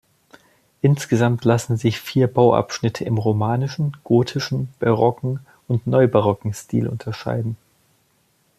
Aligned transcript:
Insgesamt 0.81 1.45
lassen 1.45 1.77
sich 1.77 2.01
vier 2.01 2.25
Bauabschnitte 2.25 3.03
im 3.03 3.19
romanischen, 3.19 3.97
gotischen, 4.03 4.69
barocken 4.79 5.41
und 5.67 5.85
neubarocken 5.85 6.55
Stil 6.55 6.87
unterscheiden. 6.87 7.55